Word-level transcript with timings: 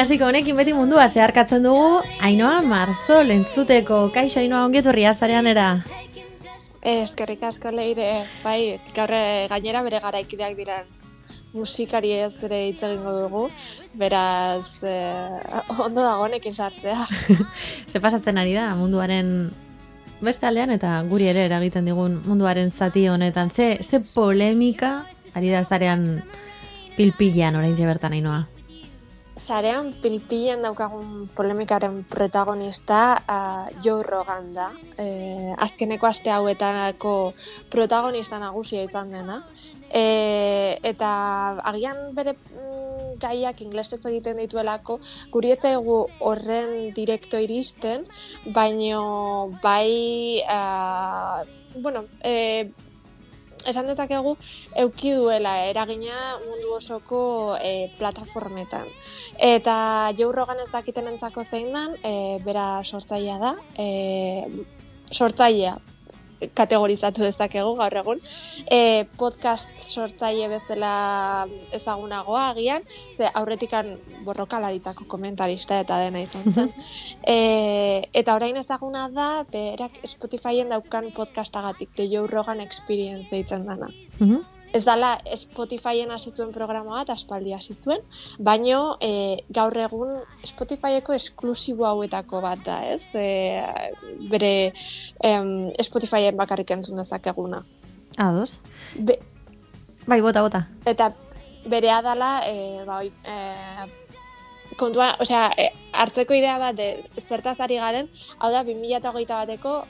klasiko 0.00 0.24
honekin 0.24 0.56
beti 0.56 0.72
mundua 0.72 1.02
zeharkatzen 1.12 1.66
dugu, 1.66 1.98
Ainoa 2.24 2.62
Marzo 2.64 3.18
lentzuteko, 3.20 3.98
kaixo 4.14 4.38
Ainoa 4.40 4.62
ongetorri 4.64 5.02
azarean 5.04 5.44
era. 5.50 5.64
Eskerrik 6.80 7.42
asko 7.44 7.68
leire, 7.74 8.06
bai, 8.40 8.78
gaur 8.96 9.10
eh, 9.12 9.44
gainera 9.50 9.82
bere 9.84 9.98
garaikideak 10.00 10.54
diran 10.56 10.86
musikari 11.52 12.14
ez 12.16 12.32
ere 12.48 12.60
hitz 12.70 12.78
egingo 12.88 13.12
dugu, 13.18 13.42
beraz 14.00 14.80
eh, 14.88 15.58
ondo 15.76 16.00
dago 16.00 16.24
honekin 16.30 16.54
sartzea. 16.54 17.04
Ze 17.90 18.00
pasatzen 18.00 18.40
ari 18.40 18.54
da 18.56 18.70
munduaren 18.78 19.50
beste 20.24 20.48
aldean 20.48 20.72
eta 20.78 20.94
guri 21.10 21.28
ere 21.34 21.44
eragiten 21.50 21.92
digun 21.92 22.22
munduaren 22.24 22.72
zati 22.72 23.04
honetan. 23.12 23.52
Ze, 23.52 23.76
ze 23.84 24.00
polemika 24.14 25.02
ari 25.34 25.52
da 25.52 25.60
zarean 25.60 26.08
pilpilean 26.96 27.60
orain 27.60 27.76
bertan 27.76 28.16
ainoa. 28.16 28.40
Zarean 29.40 29.92
pilpilean 30.02 30.62
daukagun 30.62 31.28
polemikaren 31.36 32.02
protagonista 32.04 33.00
uh, 33.24 33.66
Joe 33.84 34.04
Rogan 34.04 34.50
da. 34.52 34.68
E, 35.00 35.54
azkeneko 35.56 36.06
aste 36.06 36.30
hauetako 36.30 37.32
protagonista 37.72 38.38
nagusia 38.38 38.84
izan 38.84 39.12
dena. 39.16 39.40
E, 39.88 40.04
eta 40.92 41.10
agian 41.72 42.12
bere 42.14 42.36
mm, 42.36 43.16
gaiak 43.22 43.64
inglesez 43.64 44.00
egiten 44.12 44.38
dituelako, 44.42 44.98
guri 45.32 45.56
egu 45.72 45.96
horren 46.20 46.92
direkto 46.94 47.40
iristen, 47.40 48.06
baino 48.54 49.50
bai, 49.62 50.44
uh, 50.44 51.42
bueno, 51.80 52.04
e, 52.22 52.70
esan 53.66 53.86
dezakegu 53.90 54.36
euki 54.84 55.12
duela 55.16 55.54
eragina 55.68 56.38
mundu 56.46 56.74
osoko 56.76 57.56
e, 57.60 57.90
plataformetan. 57.98 58.88
Eta 59.38 59.76
Joe 60.18 60.32
Rogan 60.32 60.60
ez 60.64 60.70
dakiten 60.72 61.08
entzako 61.12 61.44
zein 61.44 61.72
dan, 61.72 61.96
e, 62.04 62.38
bera 62.44 62.82
sortzailea 62.84 63.38
da, 63.38 63.54
e, 63.76 64.46
sortzailea 65.10 65.78
kategorizatu 66.54 67.24
dezakegu 67.24 67.74
gaur 67.78 67.96
egun. 68.02 68.20
E, 68.70 69.04
podcast 69.20 69.70
sortzaile 69.84 70.48
bezala 70.52 70.92
ezagunagoa 71.76 72.46
agian, 72.50 72.86
ze 73.16 73.30
aurretikan 73.42 73.92
borrokalaritako 74.26 75.08
komentarista 75.08 75.80
eta 75.84 75.98
dena 76.04 76.22
izan 76.24 76.52
zen. 76.52 76.72
e, 77.34 77.36
eta 78.22 78.38
orain 78.38 78.56
ezaguna 78.60 79.08
da, 79.14 79.28
berak 79.52 80.00
Spotifyen 80.04 80.72
daukan 80.72 81.12
podcastagatik, 81.16 81.92
The 81.96 82.08
Joe 82.08 82.30
Rogan 82.30 82.60
Experience 82.60 83.28
deitzen 83.30 83.68
dana. 83.68 83.92
Mm 84.18 84.59
ez 84.72 84.84
dala 84.84 85.18
Spotifyen 85.36 86.10
hasi 86.14 86.30
zuen 86.30 86.52
programa 86.54 87.00
bat, 87.00 87.10
aspaldi 87.14 87.54
hasi 87.54 87.74
zuen, 87.74 88.02
baino 88.38 88.96
e, 89.02 89.42
gaur 89.50 89.76
egun 89.76 90.12
Spotifyeko 90.46 91.14
esklusibo 91.16 91.86
hauetako 91.88 92.42
bat 92.44 92.62
da, 92.66 92.78
ez? 92.94 93.02
E, 93.14 93.62
bere 94.30 94.52
em, 95.26 95.70
Spotifyen 95.82 96.38
bakarrik 96.38 96.70
entzun 96.76 97.00
dezakeguna. 97.02 97.64
Ados? 98.18 98.60
Be, 98.94 99.18
bai, 100.06 100.20
bota, 100.20 100.44
bota. 100.46 100.64
Eta 100.86 101.12
bere 101.70 101.90
adala, 101.92 102.32
e, 102.46 102.84
bai, 102.86 103.08
e, 103.26 104.76
kontua, 104.80 105.14
osea, 105.20 105.48
e, 105.58 105.70
hartzeko 105.92 106.36
idea 106.36 106.58
bat 106.62 106.78
de, 106.78 106.92
zertaz 107.26 107.58
ari 107.60 107.80
garen, 107.82 108.10
hau 108.38 108.52
da, 108.54 108.62
2008 108.66 109.34
bateko 109.34 109.80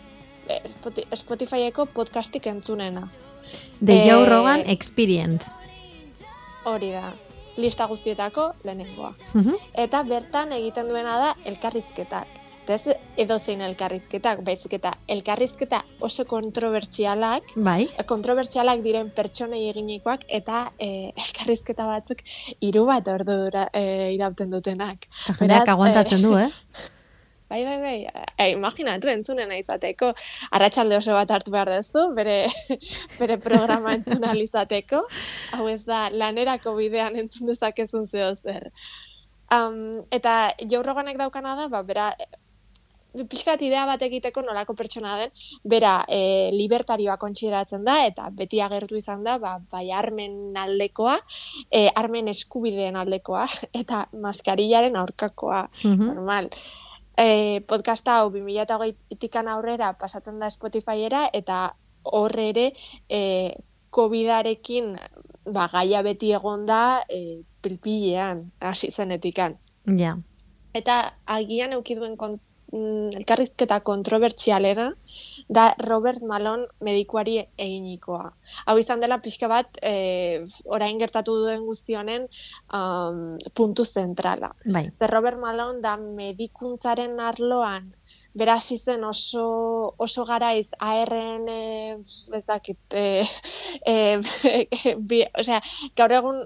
Spotifyeko 1.14 1.84
podcastik 1.94 2.48
entzunena. 2.50 3.04
The 3.84 4.04
Joe 4.06 4.24
eh, 4.24 4.28
Rogan 4.28 4.62
Experience. 4.66 5.54
Hori 6.68 6.90
da, 6.92 7.14
lista 7.56 7.86
guztietako 7.88 8.50
lehenengoa. 8.64 9.14
Eta 9.72 10.02
bertan 10.04 10.52
egiten 10.52 10.92
duena 10.92 11.16
da 11.22 11.32
elkarrizketak. 11.48 12.36
Ez 12.70 12.84
edo 13.18 13.40
zein 13.42 13.64
elkarrizketak, 13.66 14.44
baizik 14.46 14.76
eta 14.76 14.92
elkarrizketa 15.10 15.80
oso 16.06 16.22
kontrobertsialak, 16.30 17.56
bai. 17.56 17.88
kontrobertsialak 18.06 18.84
diren 18.84 19.08
pertsonei 19.16 19.64
eginikoak, 19.72 20.22
eta 20.28 20.68
e, 20.78 21.10
elkarrizketa 21.24 21.88
batzuk 21.88 22.22
hiru 22.60 22.84
bat 22.86 23.10
ordu 23.10 23.40
dura 23.46 23.66
e, 23.74 24.12
irauten 24.14 24.54
dutenak. 24.54 25.08
Eta 25.34 25.64
aguantatzen 25.66 26.22
du, 26.22 26.36
eh? 26.38 26.46
Bai, 27.50 27.64
bai, 27.66 27.78
bai, 27.82 27.96
e, 28.38 28.44
imaginatu 28.52 29.08
entzunen 29.10 29.50
izateko, 29.56 30.12
arratsalde 30.54 30.94
oso 31.00 31.16
bat 31.16 31.32
hartu 31.34 31.50
behar 31.50 31.72
duzu, 31.72 32.04
bere, 32.14 32.36
bere 33.20 33.36
programa 33.42 33.96
entzun 33.96 34.22
alizateko, 34.28 35.00
hau 35.56 35.64
ez 35.72 35.80
da, 35.88 36.04
lanerako 36.14 36.76
bidean 36.76 37.18
entzun 37.18 37.50
dezakezun 37.50 38.06
zeo 38.06 38.28
zer. 38.36 38.68
Um, 39.50 40.04
eta 40.14 40.34
jaurroganek 40.62 41.18
daukana 41.18 41.56
da, 41.58 41.66
ba, 41.72 41.80
bera, 41.88 42.12
pixkat 43.32 43.64
idea 43.66 43.82
bat 43.88 44.02
egiteko 44.06 44.44
nolako 44.46 44.76
pertsona 44.78 45.16
den, 45.18 45.32
bera 45.72 45.94
e, 46.06 46.20
libertarioa 46.54 47.16
kontsideratzen 47.18 47.82
da, 47.82 47.96
eta 48.06 48.28
beti 48.30 48.60
agertu 48.62 49.00
izan 49.00 49.24
da, 49.26 49.40
ba, 49.42 49.56
bai 49.72 49.88
armen 49.90 50.54
aldekoa, 50.54 51.16
e, 51.66 51.88
armen 51.90 52.30
eskubideen 52.30 53.00
aldekoa, 53.00 53.48
eta 53.82 54.04
maskarillaren 54.28 55.02
aurkakoa, 55.02 55.64
mhm. 55.82 56.06
normal 56.12 56.52
e, 57.20 57.60
podcasta 57.68 58.18
hau 58.18 58.30
2008 58.32 59.48
aurrera 59.52 59.92
pasatzen 60.00 60.40
da 60.40 60.50
Spotifyera 60.50 61.28
eta 61.32 61.76
horre 62.02 62.48
ere 62.52 62.66
e, 63.08 63.20
COVID-arekin 63.90 64.94
ba, 65.52 65.68
gaia 65.72 66.02
beti 66.06 66.32
egon 66.32 66.66
da 66.66 67.02
e, 67.08 67.42
pilpilean 67.62 68.46
hasi 68.60 68.90
zenetikan. 68.90 69.58
Ja. 69.98 70.16
Eta 70.74 71.00
agian 71.26 71.74
eukiduen 71.76 72.16
kont 72.16 72.40
mm, 72.40 72.49
elkarrizketa 72.72 73.80
kontrobertsialena 73.86 74.90
da 75.48 75.74
Robert 75.86 76.22
Malone 76.22 76.68
medikuari 76.86 77.38
eginikoa. 77.58 78.30
Hau 78.66 78.76
izan 78.78 79.02
dela 79.02 79.18
pixka 79.22 79.48
bat 79.50 79.80
e, 79.82 80.44
orain 80.64 80.98
gertatu 80.98 81.34
duen 81.42 81.64
guzti 81.66 81.96
honen 81.98 82.28
um, 82.72 83.38
puntu 83.54 83.84
zentrala. 83.84 84.52
Bai. 84.64 84.86
Zer 84.94 85.10
Robert 85.10 85.40
Malone 85.40 85.82
da 85.82 85.96
medikuntzaren 85.96 87.18
arloan 87.20 87.90
beraz 88.34 88.70
zen 88.78 89.04
oso, 89.04 89.94
oso 89.98 90.24
garaiz 90.24 90.68
ARN 90.78 91.48
ez 91.50 92.44
dakit 92.46 92.94
e, 92.94 93.26
e, 93.94 94.94
bi, 94.96 95.24
osea, 95.34 95.60
gaur 95.96 96.14
egun 96.20 96.42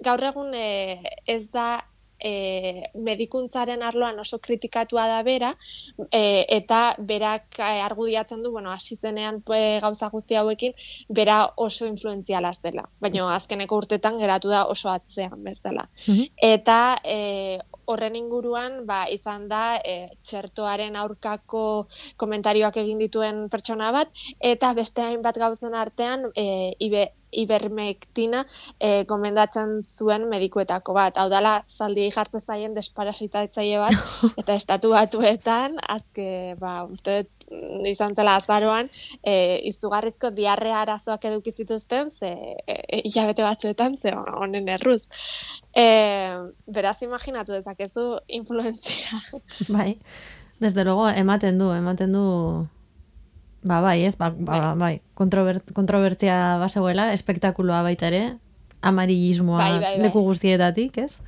gaur 0.00 0.22
egun 0.24 0.54
e, 0.56 1.00
ez 1.28 1.50
da 1.52 1.82
e, 2.22 2.90
medikuntzaren 2.94 3.82
arloan 3.82 4.20
oso 4.20 4.38
kritikatua 4.38 5.06
da 5.08 5.22
bera, 5.22 5.54
e, 6.10 6.44
eta 6.48 6.80
berak 6.98 7.58
e, 7.58 7.70
argudiatzen 7.84 8.42
du, 8.42 8.52
bueno, 8.52 8.72
hasi 8.72 8.96
zenean 8.96 9.42
e, 9.54 9.80
gauza 9.80 10.10
guzti 10.12 10.36
hauekin, 10.36 10.74
bera 11.08 11.40
oso 11.56 11.86
influentziala 11.86 12.52
dela. 12.62 12.86
Baina 13.00 13.28
azkeneko 13.34 13.76
urtetan 13.76 14.18
geratu 14.18 14.50
da 14.50 14.64
oso 14.66 14.90
atzean 14.90 15.42
bezala. 15.44 15.88
Mm 16.06 16.28
Eta 16.50 16.98
e, 17.04 17.58
horren 17.92 18.16
inguruan 18.18 18.84
ba, 18.86 19.04
izan 19.10 19.46
da 19.50 19.64
e, 19.84 19.96
txertoaren 20.26 20.96
aurkako 21.02 21.64
komentarioak 22.20 22.76
egin 22.82 23.00
dituen 23.02 23.46
pertsona 23.52 23.90
bat, 23.96 24.12
eta 24.52 24.72
beste 24.78 25.04
hainbat 25.06 25.40
gauzen 25.42 25.74
artean 25.74 26.28
e, 26.34 26.46
ibe, 26.86 27.08
ibermektina 27.30 28.44
e, 28.78 29.04
gomendatzen 29.10 29.80
zuen 29.86 30.26
medikuetako 30.30 30.94
bat. 30.96 31.18
Hau 31.20 31.28
dala, 31.32 31.60
zaldi 31.68 32.08
jartzen 32.14 32.42
zaien 32.42 32.74
desparasitatzaile 32.78 33.78
bat, 33.84 34.16
eta 34.42 34.56
estatu 34.58 34.94
batuetan, 34.94 35.78
azke, 35.98 36.56
ba, 36.60 36.80
urte 36.90 37.22
izan 37.90 38.14
zela 38.14 38.36
azaroan, 38.38 38.90
e, 39.22 39.60
izugarrizko 39.70 40.30
diarrea 40.34 40.80
arazoak 40.84 41.24
eduki 41.30 41.52
zituzten, 41.52 42.10
ze 42.10 42.32
e, 42.66 43.00
hilabete 43.04 43.42
batzuetan, 43.46 43.96
ze 43.98 44.14
honen 44.14 44.68
erruz. 44.68 45.08
E, 45.74 45.86
beraz, 46.66 46.98
imaginatu 47.02 47.52
dezakezu 47.52 48.20
influenzia. 48.28 49.22
Bai, 49.76 49.98
desde 50.60 50.84
luego, 50.84 51.08
ematen 51.08 51.58
du, 51.58 51.72
ematen 51.72 52.12
du 52.12 52.26
Ba, 53.62 53.82
bai, 53.84 54.06
ez, 54.08 54.14
ba, 54.16 54.30
ba, 54.30 54.54
bai, 54.56 54.76
bai. 54.80 54.94
Kontrobert, 55.14 55.74
kontrobertzia 55.76 56.56
basegoela, 56.62 57.10
espektakuloa 57.12 57.82
baita 57.84 58.08
ere, 58.08 58.22
amarillismoa 58.80 59.58
bai, 59.58 59.72
bai, 59.74 59.80
bai. 59.98 60.06
leku 60.06 60.22
guztietatik, 60.24 60.96
ez? 60.96 61.18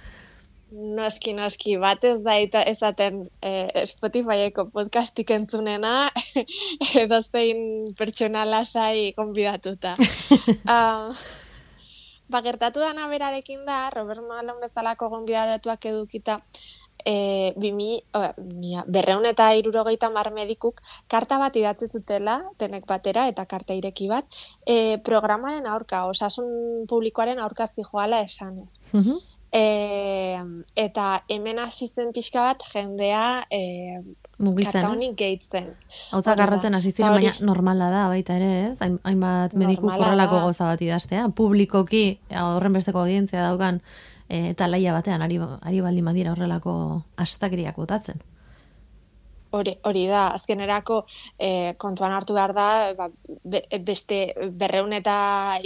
Noski, 0.72 1.34
noski, 1.36 1.74
bat 1.76 2.04
ez 2.08 2.18
da 2.24 2.38
eta 2.40 2.62
ezaten 2.64 3.26
eh, 3.44 3.84
Spotifyeko 3.90 4.70
podcastik 4.72 5.28
entzunena, 5.34 6.10
edo 7.02 7.18
zein 7.20 7.84
pertsona 7.98 8.46
lasai 8.48 9.12
konbidatuta. 9.18 9.92
uh, 10.00 11.12
ba, 12.32 12.40
gertatu 12.46 12.80
dana 12.80 13.04
berarekin 13.10 13.66
da, 13.68 13.90
Robert 13.92 14.24
Malone 14.24 14.64
bezalako 14.64 15.10
konbidatuak 15.12 15.84
edukita, 15.92 16.38
e, 17.04 17.52
bimi, 17.60 18.00
berreun 18.96 19.28
eta 19.28 19.50
irurogeita 19.58 20.08
mar 20.14 20.30
medikuk 20.32 20.80
karta 21.10 21.36
bat 21.42 21.56
idatzi 21.60 21.90
zutela, 21.90 22.38
tenek 22.56 22.88
batera 22.88 23.26
eta 23.28 23.44
karta 23.50 23.76
ireki 23.76 24.08
bat, 24.08 24.40
e, 24.64 24.96
programaren 25.04 25.68
aurka, 25.68 26.06
osasun 26.08 26.86
publikoaren 26.88 27.44
aurka 27.44 27.68
zijoala 27.76 28.24
esanez. 28.24 28.72
Mm 28.96 29.20
E, 29.52 30.40
eta 30.80 31.06
hemen 31.28 31.58
hasi 31.60 31.88
zen 31.88 32.12
pixka 32.16 32.40
bat 32.46 32.62
jendea 32.72 33.44
e, 33.52 34.00
mugitzen. 34.38 34.86
honik 34.88 35.16
gehitzen. 35.18 35.68
Hau 36.10 36.22
garratzen 36.22 36.74
hasi 36.74 36.94
ziren, 36.94 37.18
baina 37.18 37.34
normala 37.40 37.90
da 37.92 38.06
baita 38.08 38.38
ere, 38.40 38.70
ez? 38.70 38.78
Hainbat 38.80 39.54
mediku 39.60 39.90
korrelako 39.92 40.40
goza 40.48 40.72
bat 40.72 40.80
idaztea. 40.80 41.28
Publikoki, 41.36 42.18
horren 42.40 42.80
besteko 42.80 43.04
audientzia 43.04 43.44
daukan, 43.44 43.82
e, 44.28 44.48
eta 44.54 44.70
laia 44.72 44.96
batean, 44.96 45.22
ari, 45.22 45.38
ari 45.60 45.84
baldin 45.84 46.08
badira 46.08 46.32
horrelako 46.32 46.74
astakriak 47.20 47.76
botatzen 47.76 48.24
hori, 49.52 49.74
hori 49.88 50.04
da, 50.08 50.22
azkenerako 50.36 50.98
e, 51.38 51.50
kontuan 51.80 52.14
hartu 52.16 52.36
behar 52.36 52.54
da, 52.56 52.66
ba, 52.98 53.08
beste 53.86 54.20
berreun 54.60 54.92
eta 54.96 55.16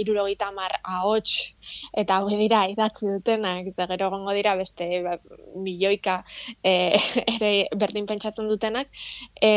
irurogeita 0.02 0.50
mar 0.56 0.76
ahots 0.82 1.54
eta 2.02 2.18
hau 2.18 2.30
dira 2.30 2.64
idatzi 2.72 3.08
dutenak, 3.10 3.70
ze 3.72 3.86
gero 3.92 4.10
gongo 4.10 4.34
dira 4.36 4.56
beste 4.58 4.88
ba, 5.06 5.16
milioika 5.54 6.22
e, 6.62 6.72
ere 7.36 7.52
berdin 7.76 8.08
pentsatzen 8.10 8.50
dutenak, 8.50 8.90
e, 9.40 9.52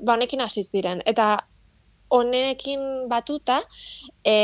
ba 0.00 0.16
honekin 0.16 0.44
hasi 0.44 0.66
ziren. 0.70 1.02
Eta 1.06 1.34
honekin 2.12 3.08
batuta, 3.08 3.62
e, 4.24 4.36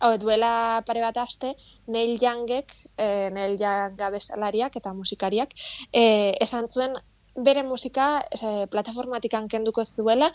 hau 0.00 0.16
duela 0.20 0.82
pare 0.86 1.02
bat 1.04 1.16
aste, 1.22 1.54
Neil 1.86 2.18
Youngek, 2.22 2.74
e, 2.96 3.30
Neil 3.32 3.56
Young 3.60 4.00
abesalariak 4.08 4.76
eta 4.76 4.92
musikariak, 4.94 5.54
e, 5.92 6.36
esan 6.40 6.68
zuen 6.68 6.96
bere 7.36 7.62
musika 7.62 8.20
e, 8.32 8.66
plataformatik 8.72 9.36
kenduko 9.50 9.84
zuela, 9.84 10.32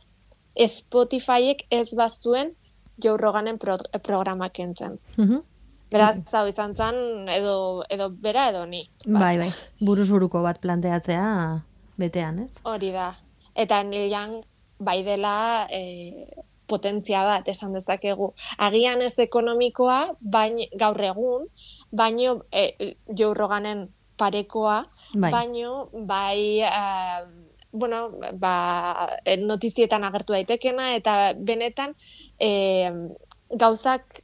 Spotifyek 0.67 1.65
ez 1.71 1.95
bazuen 1.95 2.51
Joe 3.01 3.17
Roganen 3.17 3.57
pro, 3.57 3.77
programak 4.03 4.59
entzen. 4.59 4.99
Mm 5.17 5.47
Beraz, 5.91 6.17
mm 6.21 6.27
zau 6.31 6.45
izan 6.47 6.71
zen, 6.71 7.27
edo, 7.27 7.83
edo 7.91 8.05
bera 8.09 8.45
edo 8.49 8.61
ni. 8.65 8.85
Bai, 9.03 9.35
bai, 9.37 9.49
buruz 9.83 10.07
buruko 10.07 10.39
bat 10.41 10.61
planteatzea 10.63 11.25
betean, 11.99 12.39
ez? 12.45 12.53
Hori 12.63 12.93
da. 12.95 13.09
Eta 13.59 13.81
nilan 13.83 14.37
bai 14.79 15.01
dela 15.03 15.67
e, 15.67 15.81
potentzia 16.71 17.25
bat 17.27 17.47
esan 17.51 17.75
dezakegu. 17.77 18.31
Agian 18.57 19.03
ez 19.05 19.13
ekonomikoa, 19.19 19.99
bain, 20.21 20.61
gaur 20.79 21.01
egun, 21.11 21.47
baino 21.91 22.41
e, 22.51 22.95
Roganen 23.37 23.89
parekoa, 24.17 24.81
bai. 25.15 25.31
baino 25.33 25.89
bai 26.07 26.61
uh, 26.61 27.25
bueno, 27.71 28.11
ba, 28.39 29.19
notizietan 29.39 30.03
agertu 30.03 30.35
daitekena 30.35 30.91
eta 30.97 31.33
benetan 31.39 31.95
e, 32.39 32.91
gauzak 33.55 34.21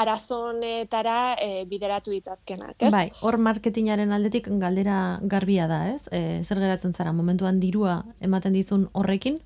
arazonetara 0.00 1.34
e, 1.42 1.64
bideratu 1.70 2.12
ditazkenak, 2.14 2.76
ez? 2.78 2.92
Bai, 2.94 3.08
hor 3.26 3.38
marketingaren 3.42 4.12
aldetik 4.14 4.46
galdera 4.62 5.18
garbia 5.22 5.66
da, 5.70 5.80
ez? 5.94 6.04
E, 6.14 6.42
zer 6.42 6.62
geratzen 6.62 6.94
zara, 6.94 7.14
momentuan 7.14 7.58
dirua 7.62 8.00
ematen 8.22 8.54
dizun 8.54 8.88
horrekin, 8.92 9.40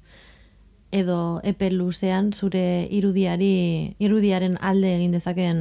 edo 0.95 1.41
epe 1.43 1.73
luzean 1.73 2.31
zure 2.33 2.87
irudiari, 2.95 3.97
irudiaren 3.99 4.55
alde 4.63 4.95
egin 4.95 5.17
dezaken 5.17 5.59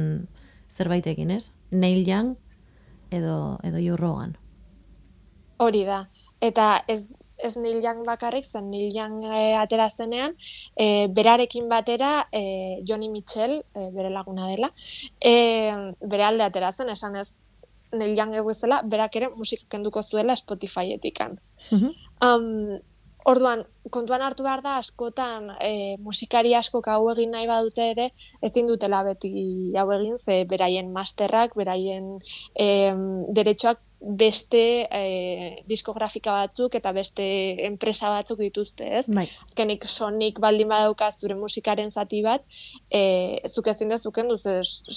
zerbaitekin, 0.70 1.32
ez? 1.34 1.54
Neil 1.70 2.06
Young 2.06 2.36
edo, 3.10 3.58
edo 3.66 3.82
Joe 3.82 3.98
Rogan. 3.98 4.36
Hori 5.58 5.84
da. 5.86 6.04
Eta 6.42 6.84
ez, 6.90 7.04
ez 7.38 7.54
Neil 7.56 7.82
Young 7.82 8.04
bakarrik, 8.06 8.46
zen 8.46 8.70
Neil 8.70 8.94
Young 8.94 9.24
e, 9.26 9.42
ateraztenean, 9.58 10.36
e, 10.76 11.08
berarekin 11.14 11.68
batera 11.70 12.28
e, 12.30 12.82
Johnny 12.86 13.10
Mitchell, 13.10 13.60
e, 13.74 13.90
bere 13.94 14.14
laguna 14.14 14.48
dela, 14.50 14.70
e, 15.18 15.34
bere 16.00 16.30
alde 16.30 16.46
aterazen, 16.46 16.94
esan 16.94 17.18
ez 17.22 17.32
Neil 17.94 18.16
Young 18.18 18.34
eguzela, 18.38 18.82
berak 18.90 19.16
ere 19.18 19.34
musika 19.34 19.66
kenduko 19.70 20.02
zuela 20.02 20.36
Spotify-etikan. 20.36 21.38
um, 21.74 22.78
Orduan, 23.24 23.62
kontuan 23.88 24.20
hartu 24.20 24.44
behar 24.44 24.60
da, 24.64 24.74
askotan 24.82 25.48
e, 25.64 25.96
musikari 26.04 26.52
asko 26.58 26.82
hau 26.92 27.08
egin 27.12 27.30
nahi 27.32 27.46
badute 27.48 27.86
ere, 27.94 28.10
ezin 28.44 28.68
dutela 28.68 29.00
beti 29.06 29.30
hau 29.80 29.86
egin, 29.96 30.18
ze 30.18 30.42
beraien 30.50 30.92
masterrak, 30.92 31.56
beraien 31.56 32.18
e, 32.52 32.66
derechoak 33.38 33.80
beste 34.04 34.62
e, 34.84 35.64
diskografika 35.66 36.36
batzuk 36.36 36.76
eta 36.76 36.92
beste 36.92 37.24
enpresa 37.64 38.12
batzuk 38.12 38.44
dituzte, 38.44 38.90
ez? 39.00 39.06
Bai. 39.08 39.26
Azkenik 39.48 39.88
sonik 39.88 40.40
baldin 40.44 40.68
badaukaz 40.68 41.14
zure 41.16 41.40
musikaren 41.40 41.90
zati 41.90 42.20
bat, 42.22 42.44
e, 42.92 43.40
zuk 43.48 43.72
ezin 43.72 43.94
dezuken 43.96 44.28
duz, 44.28 44.44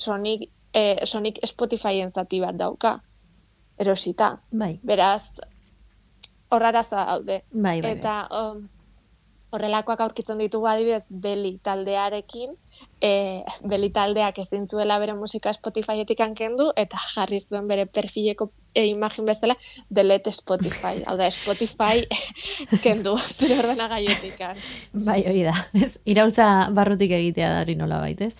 sonik, 0.03 0.49
e, 0.75 1.05
sonik 1.05 1.39
Spotifyen 1.47 2.11
zati 2.11 2.43
bat 2.43 2.59
dauka, 2.59 2.97
erosita. 3.79 4.33
Bai. 4.51 4.75
Beraz, 4.83 5.37
horrarazoa 6.49 7.05
daude. 7.11 7.41
Bai, 7.51 7.79
bai, 7.81 7.93
eta 7.97 8.17
um, 8.31 8.65
horrelakoak 9.55 10.01
aurkitzen 10.03 10.39
ditugu 10.41 10.67
adibidez 10.67 11.05
beli 11.23 11.53
taldearekin, 11.63 12.53
e, 13.01 13.11
beli 13.71 13.89
taldeak 13.95 14.41
ez 14.43 14.47
dintzuela 14.51 14.97
bere 14.99 15.15
musika 15.15 15.53
Spotifyetik 15.55 16.21
kendu 16.35 16.69
eta 16.75 16.99
jarri 17.13 17.39
zuen 17.41 17.67
bere 17.67 17.85
perfileko 17.85 18.49
e, 18.73 18.85
imagin 18.91 19.25
bezala 19.25 19.55
delete 19.89 20.31
Spotify. 20.35 21.03
Hau 21.07 21.15
da, 21.17 21.29
Spotify 21.31 22.03
kendu 22.85 23.15
zure 23.17 23.59
ordena 23.59 23.87
gaietik. 23.87 24.41
Bai, 24.93 25.21
hori 25.25 25.45
da. 25.47 25.55
Ez, 25.73 25.95
iraultza 26.05 26.69
barrutik 26.75 27.15
egitea 27.15 27.53
da 27.53 27.61
hori 27.63 27.77
nola 27.79 28.01
baitez. 28.03 28.35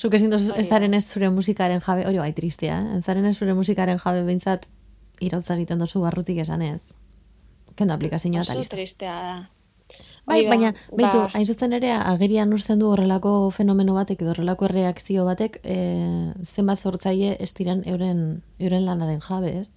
Zuk 0.00 0.14
ezin 0.16 0.32
duz 0.32 0.48
ezaren 0.56 0.96
ez 0.96 1.04
zure 1.06 1.28
musikaren 1.30 1.82
jabe, 1.84 2.06
hori 2.08 2.18
bai 2.18 2.32
tristia, 2.32 2.80
eh? 2.80 2.98
ezaren 3.02 3.26
ez 3.28 3.36
zure 3.36 3.54
musikaren 3.54 4.00
jabe 4.00 4.24
behintzat 4.24 4.66
iraultza 5.20 5.54
egiten 5.54 5.78
dozu 5.78 6.00
barrutik 6.00 6.40
esan 6.40 6.64
ez 7.80 7.82
kendo 7.82 7.94
aplikazioa 7.94 8.44
eta 8.44 8.54
listo. 8.58 8.76
tristea 8.76 9.16
da. 9.22 9.48
Bai, 10.26 10.46
baina, 10.46 10.74
ba... 10.94 11.30
hain 11.34 11.46
zuzen 11.46 11.72
ere, 11.72 11.90
agerian 11.90 12.52
urtzen 12.52 12.78
du 12.78 12.90
horrelako 12.92 13.50
fenomeno 13.50 13.94
batek, 13.96 14.20
edo 14.22 14.30
horrelako 14.30 14.68
reakzio 14.68 15.24
batek, 15.24 15.58
e, 15.64 15.76
zenbat 16.44 16.78
sortzaile 16.78 17.36
ez 17.40 17.52
diren 17.54 17.82
euren, 17.86 18.42
euren 18.60 18.84
lanaren 18.86 19.20
jabe, 19.20 19.56
ez? 19.60 19.72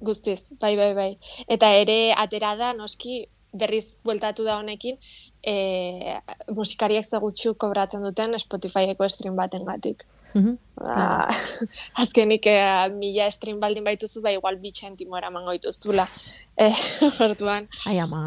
Guztiz, 0.00 0.44
bai, 0.60 0.76
bai, 0.76 0.92
bai. 0.94 1.18
Eta 1.48 1.72
ere, 1.74 2.12
atera 2.14 2.54
da, 2.60 2.72
noski, 2.76 3.24
berriz 3.58 3.86
bueltatu 4.04 4.44
da 4.46 4.58
honekin, 4.58 4.98
e, 5.42 6.18
musikariak 6.54 7.08
zegutxu 7.08 7.54
kobratzen 7.54 8.04
duten 8.06 8.38
Spotifyeko 8.38 9.08
stream 9.08 9.36
baten 9.36 9.66
gatik. 9.68 10.06
Mm 10.34 10.56
claro. 10.76 11.32
azkenik 12.02 12.46
eh, 12.46 12.88
mila 12.94 13.30
stream 13.32 13.60
baldin 13.60 13.84
baituzu, 13.84 14.22
ba 14.22 14.30
igual 14.34 14.58
bi 14.62 14.72
txentimo 14.72 15.16
eraman 15.16 15.44
goituzula. 15.44 16.08
Eh, 16.58 16.74
orduan. 17.22 17.68
Ai, 17.86 18.00
ama. 18.02 18.20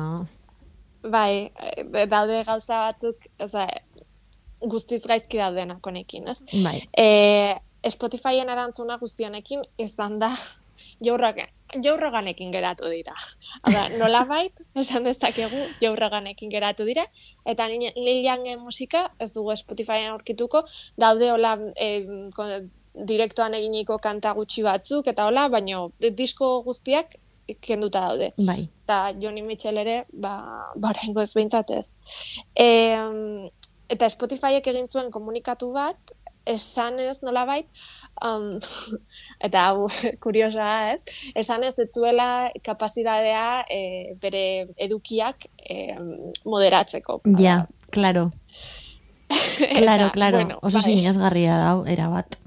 Bai, 1.04 1.52
eh, 1.60 2.06
daude 2.08 2.38
gauza 2.48 2.78
batzuk, 2.86 3.26
oza, 3.44 3.66
guztiz 4.62 5.02
gaizki 5.04 5.42
daudenak 5.42 5.84
honekin, 5.84 6.30
ez? 6.32 6.38
Bai. 6.64 6.78
Eh, 6.96 7.58
Spotifyen 7.92 8.50
arantzuna 8.54 8.98
guztionekin 9.02 9.66
izan 9.78 10.20
da 10.22 10.32
jaurrak 11.06 11.44
jaurraganekin 11.84 12.52
geratu 12.52 12.90
dira. 12.92 13.16
Hala, 13.68 13.88
nola 13.98 14.24
bait, 14.32 14.62
esan 14.76 15.08
dezakegu 15.08 15.64
jaurraganekin 15.82 16.52
geratu 16.52 16.86
dira, 16.88 17.06
eta 17.46 17.68
Lilian 17.72 18.46
musika, 18.60 19.08
ez 19.20 19.32
dugu 19.34 19.56
Spotifyen 19.56 20.12
aurkituko, 20.12 20.66
daude 21.00 21.32
hola 21.32 21.56
e, 21.76 21.90
direktoan 23.08 23.56
eginiko 23.56 23.98
kanta 24.04 24.34
gutxi 24.38 24.64
batzuk, 24.68 25.08
eta 25.08 25.28
hola, 25.30 25.48
baino 25.50 25.92
disko 26.00 26.62
guztiak 26.68 27.16
kenduta 27.62 28.06
daude. 28.08 28.32
Bai. 28.38 28.68
Eta 28.86 29.14
Johnny 29.20 29.42
Mitchell 29.42 29.78
ere, 29.82 30.06
ba, 30.12 30.36
barengo 30.76 31.24
ez 31.24 31.34
behintzatez. 31.36 31.86
E, 32.56 32.68
eta 33.92 34.10
Spotifyek 34.10 34.68
egin 34.72 34.88
zuen 34.88 35.12
komunikatu 35.12 35.72
bat, 35.76 36.16
esan 36.46 37.00
ez 37.00 37.22
nola 37.22 37.46
bait, 37.46 37.68
um, 38.26 38.60
eta 39.46 39.68
hau 39.70 39.88
kuriosa 40.24 40.94
ez, 40.94 41.02
esan 41.36 41.64
ez 41.68 41.78
etzuela 41.80 42.52
kapazitatea 42.64 43.66
e, 43.70 43.82
bere 44.22 44.44
edukiak 44.78 45.48
e, 45.62 45.96
moderatzeko. 46.46 47.22
Ja, 47.40 47.66
claro. 47.90 48.32
claro, 49.78 50.12
claro. 50.12 50.38
Bueno, 50.38 50.60
Oso 50.62 50.80
bai. 50.82 50.96
sinazgarria 50.96 51.58
da, 51.58 51.74
erabat. 51.92 52.38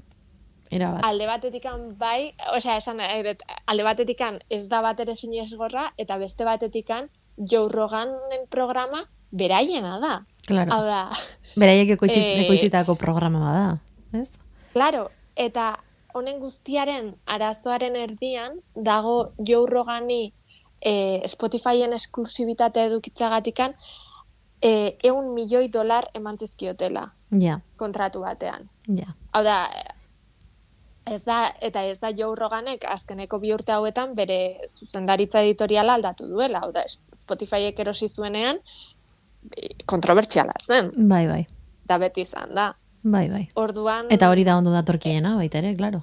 Erabat. 0.73 1.03
Alde 1.05 1.27
batetikan 1.29 1.91
bai, 1.99 2.33
osea, 2.55 2.77
esan, 2.81 2.99
eh, 2.99 3.35
alde 3.69 3.83
batetikan 3.85 4.39
ez 4.49 4.65
da 4.67 4.81
bat 4.81 4.99
ere 4.99 5.15
sinezgorra, 5.15 5.91
eta 5.97 6.17
beste 6.17 6.43
batetikan 6.43 7.09
Joe 7.37 7.69
Roganen 7.69 8.47
programa 8.49 9.05
beraiena 9.31 9.99
da. 10.01 10.15
Claro. 10.47 10.73
Hau 10.73 10.83
da. 10.85 11.01
Beraiek 11.55 11.95
ekoitzitako 11.95 12.95
eh, 12.95 12.99
programa 12.99 13.53
da, 13.53 13.67
ez? 14.21 14.31
Claro, 14.73 15.09
eta 15.35 15.75
honen 16.15 16.39
guztiaren 16.39 17.13
arazoaren 17.25 17.95
erdian 17.99 18.59
dago 18.75 19.33
Joe 19.49 19.67
Rogani 19.69 20.33
e, 20.79 20.93
Spotifyen 21.27 21.93
esklusibitate 21.97 22.85
edukitzagatikan 22.89 23.75
e, 24.61 24.71
eun 25.03 25.33
milioi 25.33 25.67
dolar 25.71 26.07
emantzizkiotela 26.13 27.09
ja. 27.41 27.59
kontratu 27.77 28.23
batean. 28.23 28.69
Ja. 28.87 29.13
Hau 29.33 29.43
da, 29.43 29.59
Ez 31.05 31.19
da, 31.21 31.51
eta 31.61 31.83
ez 31.85 31.99
da 32.01 32.09
Joe 32.17 32.33
Roganek 32.33 32.85
azkeneko 32.89 33.37
bi 33.37 33.51
urte 33.53 33.75
hauetan 33.75 34.15
bere 34.17 34.65
zuzendaritza 34.65 35.43
editoriala 35.45 35.99
aldatu 35.99 36.25
duela, 36.25 36.63
hau 36.65 36.71
da, 36.73 36.81
Spotifyek 36.89 37.77
erosi 37.83 38.09
zuenean 38.09 38.57
kontrobertsiala 39.85 40.55
zen. 40.65 40.89
Bai, 41.09 41.27
bai. 41.29 41.43
Da 41.85 41.99
beti 42.01 42.25
izan 42.25 42.55
da. 42.57 42.71
Bai, 43.05 43.27
bai. 43.29 43.43
Orduan... 43.61 44.07
Eta 44.09 44.31
hori 44.33 44.43
da 44.47 44.57
ondo 44.57 44.71
datorkiena, 44.73 45.35
baita 45.37 45.59
ere, 45.61 45.75
claro. 45.77 46.01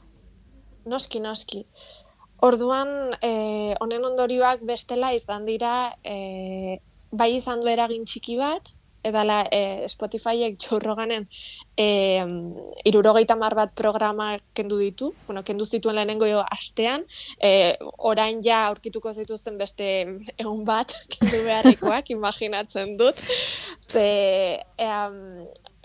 Noski, 0.86 1.18
noski. 1.24 1.64
Orduan, 2.46 2.92
eh, 3.26 3.74
honen 3.82 4.06
ondorioak 4.06 4.62
bestela 4.68 5.10
izan 5.14 5.48
dira, 5.48 5.72
eh, 6.06 6.78
bai 7.10 7.32
izan 7.40 7.62
du 7.62 7.70
eragin 7.72 8.06
txiki 8.06 8.38
bat, 8.38 8.70
edala 9.02 9.42
e, 9.50 9.88
Spotifyek 9.90 10.58
jorroganen 10.62 11.26
e, 11.76 11.86
irurogeita 12.86 13.36
mar 13.36 13.54
bat 13.58 13.74
programa 13.74 14.36
kendu 14.54 14.78
ditu, 14.78 15.12
bueno, 15.26 15.42
kendu 15.42 15.66
zituen 15.66 15.96
lehenengo 15.98 16.28
astean, 16.44 17.04
e, 17.42 17.76
orain 17.98 18.42
ja 18.46 18.64
aurkituko 18.68 19.12
zituzten 19.12 19.58
beste 19.58 19.88
egun 20.38 20.64
bat 20.68 20.94
kendu 21.16 21.42
beharrekoak, 21.48 22.12
imaginatzen 22.14 22.96
dut. 23.00 23.18
Ze, 23.90 24.06
e, 24.78 24.88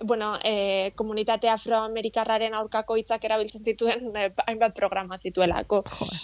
bueno, 0.03 0.35
e, 0.43 0.91
komunitate 0.95 1.49
afroamerikarraren 1.49 2.53
aurkako 2.53 2.97
hitzak 2.97 3.23
erabiltzen 3.25 3.63
zituen 3.65 4.11
e, 4.15 4.27
hainbat 4.45 4.75
programa 4.75 5.17
zituelako. 5.17 5.83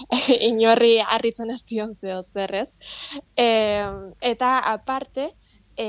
Inorri 0.51 1.00
harritzen 1.01 1.50
ez 1.51 1.63
dion 1.65 1.96
zeo 2.01 2.22
zerrez. 2.24 2.74
E, 3.36 3.82
eta 4.22 4.60
aparte, 4.74 5.32
e, 5.77 5.88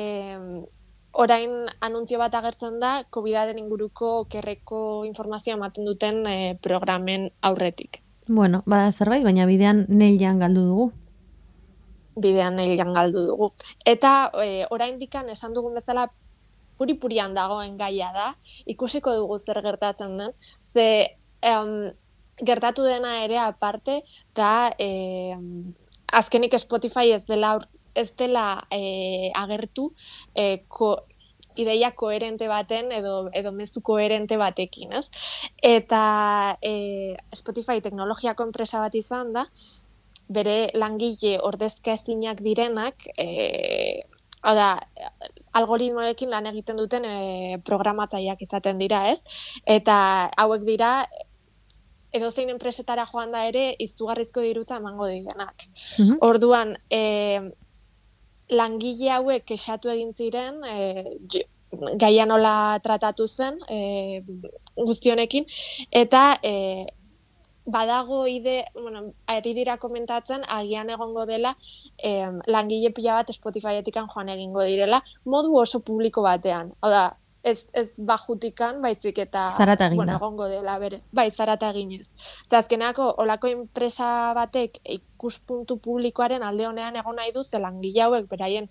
orain 1.12 1.50
anuntzio 1.80 2.18
bat 2.18 2.34
agertzen 2.34 2.80
da 2.80 3.04
COVIDaren 3.10 3.58
inguruko 3.60 4.24
kerreko 4.32 5.04
informazioa 5.04 5.58
ematen 5.58 5.84
duten 5.84 6.24
e, 6.26 6.56
programen 6.62 7.30
aurretik. 7.42 8.00
Bueno, 8.26 8.62
bada 8.66 8.90
zerbait, 8.92 9.24
baina 9.24 9.46
bidean 9.46 9.84
neilan 9.88 10.40
galdu 10.40 10.64
dugu. 10.64 10.90
Bidean 12.16 12.56
neilan 12.56 12.94
galdu 12.96 13.26
dugu. 13.28 13.52
Eta 13.84 14.30
e, 14.40 14.64
orain 14.70 14.98
dikan 14.98 15.28
esan 15.28 15.52
dugun 15.52 15.74
bezala 15.76 16.08
puri-purian 16.78 17.34
dagoen 17.34 17.76
gaia 17.78 18.10
da, 18.14 18.28
ikusiko 18.66 19.14
dugu 19.14 19.38
zer 19.38 19.60
gertatzen 19.62 20.16
den, 20.18 20.34
ze 20.60 20.86
em, 21.42 21.74
gertatu 22.42 22.84
dena 22.84 23.22
ere 23.24 23.38
aparte, 23.38 24.02
da 24.34 24.72
e, 24.78 25.36
azkenik 26.12 26.58
Spotify 26.58 27.12
ez 27.14 27.24
dela 27.26 27.58
ez 27.94 28.10
dela 28.18 28.66
e, 28.74 29.30
agertu 29.38 29.92
e, 30.34 30.64
ko, 30.68 30.96
ideia 31.54 31.92
koherente 31.94 32.48
baten 32.50 32.90
edo 32.92 33.30
edo 33.32 33.52
mezu 33.54 33.80
koherente 33.86 34.36
batekin, 34.36 34.92
ez? 34.98 35.06
Eta 35.62 36.58
e, 36.62 37.14
Spotify 37.34 37.80
teknologia 37.80 38.34
enpresa 38.42 38.82
bat 38.82 38.94
izan 38.98 39.32
da, 39.32 39.46
bere 40.28 40.70
langile 40.74 41.38
ordezka 41.44 41.94
ezinak 41.94 42.40
direnak, 42.42 43.06
e, 43.18 43.93
da, 44.44 44.68
algoritmoekin 45.56 46.30
lan 46.30 46.46
egiten 46.50 46.76
duten 46.76 47.04
e, 47.08 47.58
programatzaileak 47.64 48.42
izaten 48.44 48.78
dira, 48.82 49.06
ez? 49.12 49.20
Eta 49.64 49.96
hauek 50.44 50.66
dira 50.68 51.06
edo 52.14 52.30
zein 52.30 52.50
enpresetara 52.52 53.06
joan 53.10 53.32
da 53.34 53.44
ere 53.48 53.64
izugarrizko 53.82 54.44
dirutza 54.44 54.76
emango 54.76 55.08
direnak. 55.10 55.66
Mm 55.98 56.18
Orduan, 56.28 56.76
e, 56.90 57.02
langile 58.50 59.10
hauek 59.16 59.50
esatu 59.56 59.90
egin 59.90 60.12
ziren 60.14 60.60
e, 60.68 60.76
gaia 62.00 62.26
nola 62.26 62.78
tratatu 62.84 63.26
zen 63.26 63.58
e, 63.68 64.22
guztionekin 64.76 65.46
eta 65.90 66.38
e, 66.42 66.54
badago 67.64 68.26
ide, 68.28 68.66
bueno, 68.74 69.12
ari 69.26 69.54
dira 69.54 69.78
komentatzen 69.78 70.44
agian 70.48 70.90
egongo 70.90 71.24
dela 71.26 71.56
e, 71.98 72.26
langile 72.46 72.90
pila 72.92 73.20
bat 73.20 73.32
Spotifyetikan 73.32 74.08
joan 74.12 74.28
egingo 74.28 74.62
direla 74.62 75.02
modu 75.24 75.56
oso 75.56 75.80
publiko 75.80 76.22
batean. 76.22 76.72
Hau 76.80 76.90
da, 76.90 77.04
ez, 77.44 77.66
ez 77.72 77.88
bajutikan, 78.00 78.80
baizik 78.82 79.18
eta 79.24 79.46
zarata 79.56 79.88
bueno, 79.94 80.16
egongo 80.16 80.48
dela 80.48 80.76
bere. 80.78 81.00
Bai, 81.12 81.30
zarata 81.30 81.70
eginez. 81.70 82.10
Ze 82.48 82.56
azkenako, 82.56 83.08
olako 83.24 83.48
enpresa 83.52 84.08
batek 84.36 84.80
ikuspuntu 84.98 85.78
publikoaren 85.84 86.42
alde 86.42 86.66
honean 86.68 86.96
egon 87.00 87.16
nahi 87.20 87.32
du, 87.32 87.42
zelan 87.42 87.80
hauek 88.04 88.28
beraien 88.28 88.68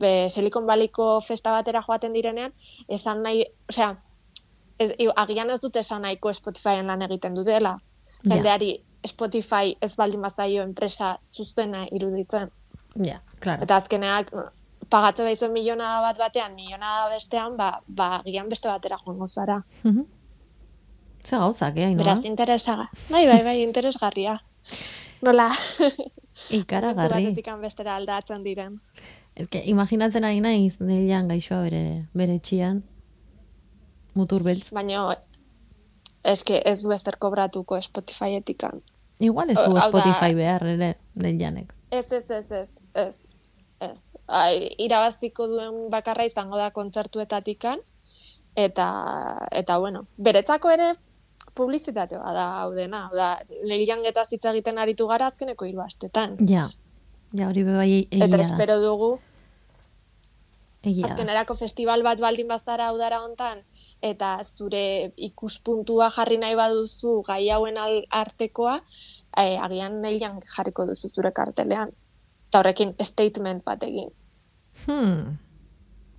be, 0.00 0.28
Silicon 0.30 0.66
Valleyko 0.66 1.20
festa 1.20 1.52
batera 1.52 1.82
joaten 1.82 2.12
direnean, 2.12 2.52
esan 2.88 3.22
nahi, 3.22 3.44
osea, 3.68 3.94
ez, 4.78 4.92
agian 5.16 5.50
ez 5.50 5.60
dute 5.60 5.80
esan 5.80 6.02
nahiko 6.02 6.32
Spotifyen 6.32 6.86
lan 6.86 7.02
egiten 7.02 7.34
dutela. 7.34 7.78
Jendeari 8.24 8.74
Spotify 9.06 9.76
ez 9.80 9.94
baldin 9.96 10.22
bazaio 10.24 10.62
enpresa 10.62 11.18
zuzena 11.28 11.86
iruditzen. 11.92 12.50
Ja, 13.04 13.20
claro. 13.40 13.66
Eta 13.66 13.76
azkeneak, 13.76 14.30
pagatze 14.90 15.24
baizuen 15.26 15.52
miliona 15.52 16.00
bat 16.04 16.18
batean, 16.18 16.54
miliona 16.54 17.08
bestean, 17.12 17.56
ba, 17.56 17.80
ba 17.88 18.22
gian 18.26 18.48
beste 18.48 18.68
batera 18.68 19.00
joango 19.04 19.26
zara. 19.26 19.62
Mm 19.82 20.04
Zer 21.24 21.40
gauzak, 21.40 21.78
eh, 21.80 21.94
Beraz, 21.96 22.18
interesaga. 22.28 22.90
Bai, 23.08 23.26
bai, 23.26 23.42
bai, 23.44 23.62
interesgarria. 23.62 24.34
Nola? 25.24 25.46
Ikaragarri. 26.60 27.30
Batetik 27.30 27.48
bestera 27.62 27.94
aldatzen 27.96 28.42
diren. 28.44 28.74
Ez 29.34 29.48
que, 29.48 29.62
imaginatzen 29.64 30.24
ari 30.28 30.42
naiz, 30.44 30.76
neilan 30.80 31.30
gaixoa 31.32 31.62
bere, 31.64 31.84
bere 32.12 32.36
txian, 32.38 32.82
mutur 34.14 34.44
beltz. 34.44 34.68
Baina, 34.76 35.16
ez 36.24 36.42
que 36.42 36.62
ez 36.64 36.80
du 36.82 36.92
ezer 36.92 37.18
kobratuko 37.18 37.80
Spotify-etikan. 37.82 38.82
Igual 39.18 39.50
ez 39.50 39.60
du 39.60 39.76
Spotify 39.76 40.34
behar, 40.34 40.66
ere, 40.66 40.96
neilanek. 41.14 41.74
Ez, 41.90 42.10
ez, 42.12 42.30
ez, 42.30 42.50
ez, 42.50 42.78
ez, 42.94 43.26
ez 43.80 44.04
ai, 44.26 44.74
irabaztiko 44.82 45.46
duen 45.50 45.88
bakarra 45.92 46.24
izango 46.26 46.58
da 46.58 46.70
kontzertuetatikan, 46.74 47.82
eta, 48.56 48.86
eta 49.52 49.78
bueno, 49.78 50.06
beretzako 50.16 50.72
ere 50.74 50.92
publizitate 51.54 52.18
da 52.18 52.46
hau 52.62 52.72
dena, 52.74 53.06
hau 53.08 53.16
da, 53.16 53.28
lehian 53.66 54.02
geta 54.02 54.24
zitza 54.24 54.50
egiten 54.50 54.78
aritu 54.78 55.06
gara 55.10 55.28
azkeneko 55.30 55.68
hiru 55.68 55.84
astetan. 55.84 56.36
Ja, 56.48 56.68
ja 57.32 57.48
hori 57.50 57.64
bebai 57.66 57.90
egia 58.10 58.26
Eta 58.26 58.40
espero 58.42 58.80
dugu, 58.82 59.12
egia. 60.84 61.10
azkenerako 61.10 61.54
festival 61.54 62.02
bat 62.02 62.20
baldin 62.20 62.48
bazara 62.48 62.92
udara 62.92 63.20
hontan, 63.24 63.64
eta 64.02 64.36
zure 64.44 65.12
ikuspuntua 65.16 66.10
jarri 66.16 66.38
nahi 66.38 66.54
baduzu 66.54 67.22
gai 67.26 67.48
hauen 67.50 67.76
artekoa, 68.10 68.80
eh, 69.36 69.58
agian 69.58 70.00
lehian 70.02 70.40
jarriko 70.56 70.86
duzu 70.86 71.08
zure 71.08 71.32
kartelean 71.32 71.92
eta 72.54 72.60
horrekin 72.62 72.94
statement 73.02 73.64
bat 73.66 73.82
egin. 73.82 74.12
Hmm. 74.86 75.38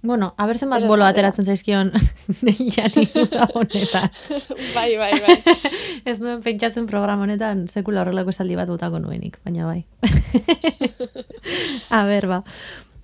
Bueno, 0.05 0.33
a 0.37 0.45
ber 0.45 0.57
zenbat 0.59 0.83
bolo 0.85 1.05
ateratzen 1.07 1.47
zaizkion 1.47 1.93
neiani 2.45 3.05
honetan. 3.55 4.09
bai, 4.75 4.97
bai, 4.99 5.13
bai. 5.23 5.37
Ez 6.11 6.19
nuen 6.19 6.43
pentsatzen 6.43 6.89
programa 6.91 7.23
honetan 7.23 7.63
sekula 7.71 8.03
horrelako 8.03 8.35
esaldi 8.35 8.59
bat 8.59 8.69
botako 8.69 8.99
nuenik, 8.99 9.39
baina 9.47 9.65
bai. 9.65 9.85
a 11.89 12.03
ber, 12.05 12.27
ba. 12.29 12.41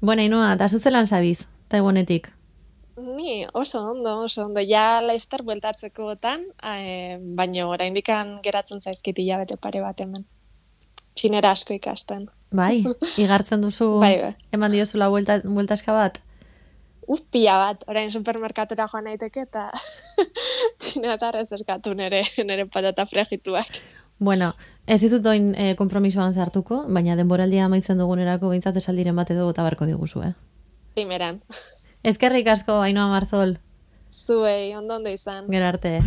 Bueno, 0.01 0.23
inoa, 0.25 0.53
eta 0.55 0.67
zuzelan 0.67 1.07
zabiz, 1.07 1.45
taibonetik? 1.69 2.31
Ni, 2.97 3.45
oso 3.53 3.83
ondo, 3.91 4.15
oso 4.25 4.45
ondo. 4.47 4.61
Ja, 4.65 5.01
laiztar 5.05 5.43
bueltatzeko 5.45 6.07
gotan, 6.09 6.47
eh, 6.73 7.19
baina 7.21 7.67
oraindikan 7.69 8.39
geratzen 8.41 8.81
zaizkiti 8.81 9.27
jabete 9.27 9.57
pare 9.61 9.81
bat 9.81 10.01
hemen. 10.01 10.25
Txinera 11.13 11.51
asko 11.53 11.77
ikasten. 11.77 12.27
Bai, 12.51 12.81
igartzen 13.23 13.61
duzu 13.61 13.93
bai, 14.01 14.15
bai. 14.23 14.33
eman 14.57 14.73
diozula 14.73 15.09
buelta, 15.13 15.37
buelta 15.45 15.77
eska 15.77 15.93
bat? 15.93 16.17
Uf, 17.07 17.21
pila 17.31 17.59
bat, 17.61 17.85
orain 17.87 18.11
supermerkatura 18.11 18.87
joan 18.89 19.05
naiteke 19.05 19.45
eta 19.45 19.69
txinetar 20.81 21.37
ez 21.43 21.51
eskatu 21.59 21.93
nere, 21.93 22.23
nere 22.43 22.65
patata 22.65 23.05
fregituak. 23.05 23.81
Bueno, 24.21 24.53
ez 24.85 24.99
ditut 25.01 25.23
doin 25.25 25.47
e, 25.57 25.71
kompromisoan 25.79 26.35
zartuko, 26.37 26.83
baina 26.93 27.15
denboraldia 27.17 27.63
amaitzen 27.65 27.97
dugunerako 27.97 28.51
bintzat 28.51 28.75
esaldiren 28.77 29.17
bat 29.17 29.31
edo 29.33 29.47
gota 29.47 29.65
barko 29.65 29.87
diguzu, 29.89 30.21
eh? 30.27 30.35
Primeran. 30.93 31.39
Ezkerrik 32.11 32.51
asko, 32.53 32.75
Ainoa 32.85 33.07
Marzol. 33.09 33.55
Zuei, 34.13 34.75
ondo 34.77 34.99
ondo 34.99 35.09
izan. 35.09 35.47
Gerarte. 35.49 35.93